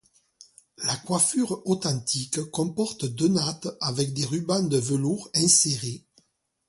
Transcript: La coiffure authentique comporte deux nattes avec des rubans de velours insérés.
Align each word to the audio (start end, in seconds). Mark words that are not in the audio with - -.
La 0.79 0.95
coiffure 0.95 1.61
authentique 1.67 2.41
comporte 2.49 3.05
deux 3.05 3.27
nattes 3.27 3.67
avec 3.81 4.13
des 4.15 4.25
rubans 4.25 4.63
de 4.67 4.79
velours 4.79 5.29
insérés. 5.35 6.07